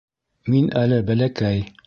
[0.53, 1.65] Мин әле бәләкәй...